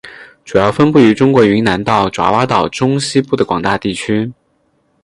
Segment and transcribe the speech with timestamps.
[0.43, 4.33] 主要分布于中国云南到爪哇岛中西部的广大地区。